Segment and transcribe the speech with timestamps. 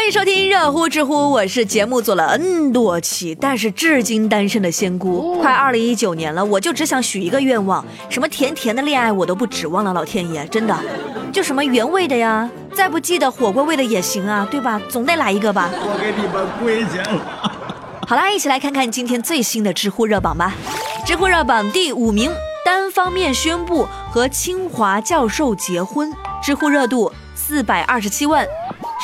[0.00, 5.38] 欢迎收听热乎知乎，我是节目做了 N 多期，但是至今单身的仙姑。
[5.42, 10.74] 快二零一九年了，我就只想许一个愿望，什么甜甜的恋爱我都不指望了，老天爷，真的，
[11.30, 14.80] 就什么原味的呀，再不记得火锅味的也行啊，对吧？
[14.88, 15.68] 总得来一个吧。
[15.70, 18.00] 我给你们跪下了。
[18.08, 20.54] 好啦，一起来看看今天最新的知乎热榜吧。
[21.06, 22.32] 知乎热榜第五名，
[22.64, 26.10] 单方面宣布和清华教授结婚，
[26.42, 28.46] 知乎热度四百二十七万。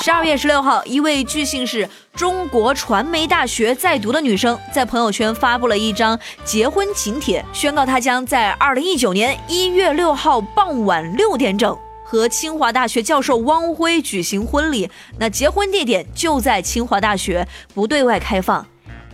[0.02, 14.88] 十二月十六号，一位据信是中国传媒大学在读的女生，在朋友圈发布了一张结婚请帖，宣告她将在二零一九年一月六号傍晚六点整和清华大学教授汪辉举行婚礼。
[15.18, 18.64] 那结婚地点就在清华大学，不对外开放。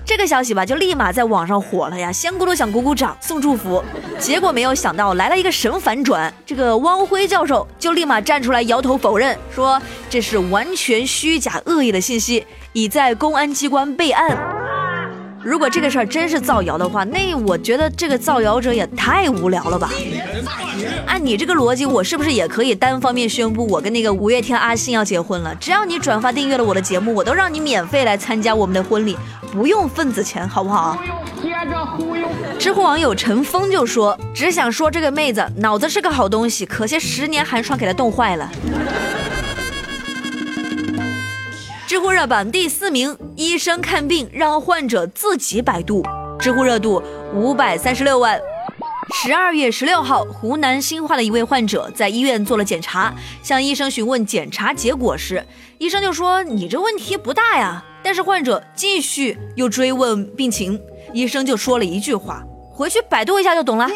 [0.05, 3.83] 这个消息吧，就立马在网上火了呀，仙姑都想鼓鼓掌送祝福，
[4.19, 9.81] 结果没有想到来了一个神反转，这个汪辉教授就立马站出来摇头否认，说
[10.11, 14.52] 这是完全虚假恶意的信息，已在公安机关备案。
[15.45, 19.91] 如果这个事儿真是造谣的话，那我觉得这个造谣者也太无聊了吧。
[21.07, 25.55] 按你这个逻辑，我是不是也可以单方面宣布我跟那个五月天阿信要结婚了？
[25.57, 29.17] 只要你转发订阅了我的节目，我都让你免费来参加我们的婚礼，
[29.53, 30.97] 不用份子钱，好不好？
[32.59, 38.49] 知乎网友陈峰就说：“只想说这个妹子脑子是个好东西，可惜十年寒窗给她冻坏了。”
[41.93, 46.03] 知乎热榜第四名，医生看病让患者自己百度，
[46.41, 47.03] 知乎热度
[47.35, 48.41] 五百三十六万。
[49.23, 55.45] 十二月十六号，湖南新化的一位患者在医院做了检查，向医生询问检查结果时，
[55.77, 60.81] 医生就说：“你这问题不大呀。”但是患者继续又追问病情，
[61.13, 63.87] 医生就说了一句话：“回去百度一下就懂了。”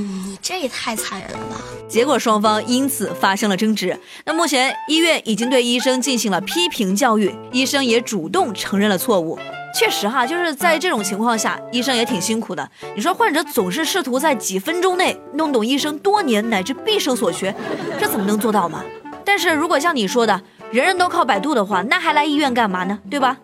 [0.00, 1.56] 你这也太残忍了吧！
[1.88, 3.98] 结果双方因此发生了争执。
[4.24, 9.38] 那目前医院已经对医生进行了批评教育，医生也主动承认了错误。
[9.74, 12.70] 确实哈，就是在这种情况下，医生也挺辛苦的。
[12.94, 17.54] 你说患者总是试图在几分钟内弄懂医生多年乃至毕生所学，
[17.98, 18.84] 这怎么能做到嘛？
[19.24, 22.98] 但是如果像你说的，人人都靠百度的话，那还来医院干嘛呢？
[23.10, 23.36] 对吧？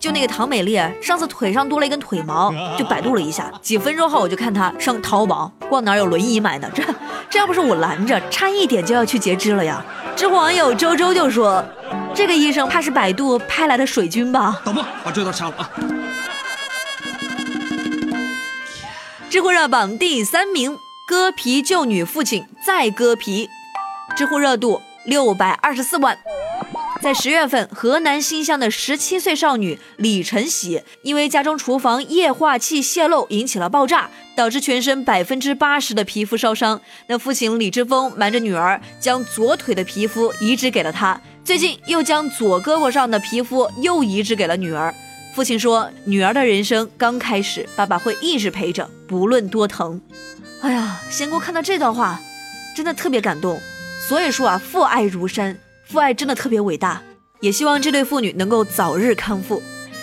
[0.00, 6.82] 就那个唐美丽，上次腿上多了一根腿毛， 就百度了一下，几分钟后我就看她上淘宝逛哪有轮椅买的，这
[7.28, 9.84] 这要不是我拦着，差一点就要去截肢了呀。
[10.16, 11.62] 知乎网友周周就说，
[12.14, 14.58] 这个医生怕是百度派来的水军吧？
[14.64, 15.70] 导播把这段掐了啊！
[19.28, 23.50] 知乎热榜第三名，割皮救女父亲再割皮，
[24.16, 26.16] 知乎热度六百二十四万。
[27.00, 36.78] 在十月份，河南新乡的十七岁少女李晨喜因为家中厨房液化气泄漏引起了爆炸，导致全身百分之八十的皮肤烧伤。
[37.06, 44.94] 那父亲李志峰瞒着女儿，将左腿的皮肤移植给了她，最近又将左胳膊上的皮肤又移植给了女儿。
[45.34, 49.98] 父亲说：“女儿的人生刚开始，爸爸会一直陪着，不论多疼。”
[50.60, 52.20] 哎呀，仙姑看到这段话，
[52.76, 53.58] 真的特别感动。
[54.06, 55.56] 所以说啊，父爱如山。
[55.90, 57.02] 父爱真的特别伟大，
[57.40, 59.60] 也希望这对父女能够早日康复。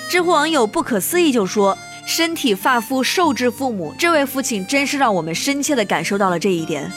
[0.10, 6.92] 知乎网友不可思议就说：“身体发肤受之父母，这位父亲真是让我们深切的感受到了这一点。”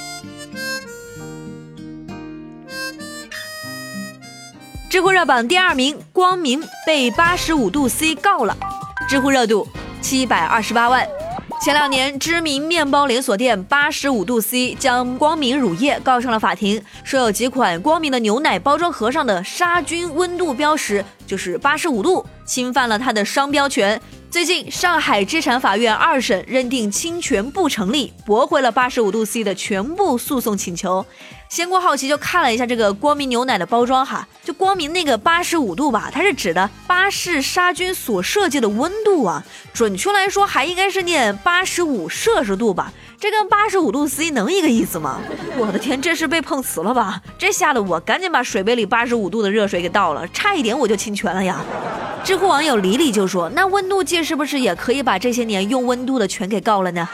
[4.90, 8.56] 知乎热榜第二名，光明被八十五度 C 告了，
[9.08, 9.68] 知乎热度
[10.00, 11.06] 七百二十八万。
[11.60, 24.00] 前两年，知名面包连锁店八十五度 C 将光明乳业告上了法庭，说有几款光明的牛奶包装盒上的杀菌温度标识就是八十五度，侵犯了它的商标权。
[24.30, 31.04] 最近，上海知产法院二审认定侵权不成立，驳回了八十五度 C 的全部诉讼请求。
[31.50, 39.42] 仙姑好奇就看了一下这个光明牛奶的包装哈，就光明那个八十五度吧，它是指的巴氏杀菌所设计的温度啊，
[39.74, 45.18] 准确来说还应该是念八十五摄氏度吧，这跟八十五度 C 能一个意思吗？
[45.58, 47.20] 我的天，这是被碰瓷了吧？
[47.36, 51.60] 这吓得我赶紧把水杯里八十五度的热水给倒了，差一点我就侵权了呀。
[52.22, 57.08] 知乎网友李李就说，那温度计是不是也可以把这些年用温度的全给告了呢？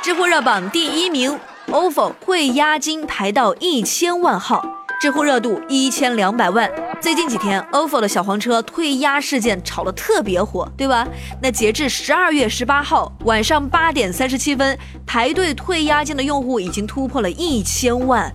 [0.00, 1.38] 知乎热榜第一名。
[1.70, 4.64] Ofo 退押金排到一千万号，
[4.98, 6.70] 知乎热度一千两百万。
[6.98, 11.06] 最近几天，ofo 的小黄车退押事件炒得特别火，对吧？
[11.42, 18.32] 那截至十二月十八号晚上八点三十七分，排队退押金的用户已经突破了一千万。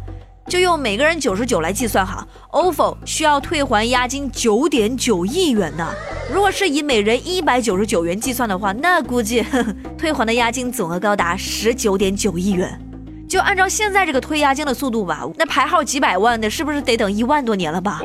[0.48, 5.90] 就用每个人九十九来计算哈，ofo 需要退还押金九点九亿元呢。
[6.32, 12.80] 如果是以每人一百九十九元计算的话，那估计呵呵 退还的押金总额高达十九点九亿元。
[13.34, 18.00] 就按照现在这个退押金的速度吧，那排号几百万的，是不是得等一万多年了吧？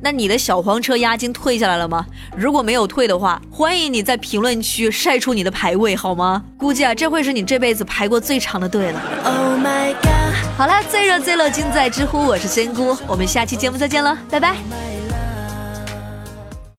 [0.00, 2.06] 那你的小黄车押金退下来了吗？
[2.34, 6.42] 如果没有退的话，欢迎你在评论区晒出你的排位好吗？
[6.56, 9.02] 估计啊，这会是你这辈子排过最长的队了。
[9.26, 10.56] Oh my god！
[10.56, 14.85] 好了，最热最乐尽在知乎，我是仙姑，我们下期节目再见了，拜拜。